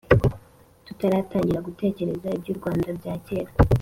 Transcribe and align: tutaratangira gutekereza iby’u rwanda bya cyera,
tutaratangira 0.85 1.65
gutekereza 1.67 2.27
iby’u 2.37 2.57
rwanda 2.59 2.89
bya 2.99 3.13
cyera, 3.25 3.51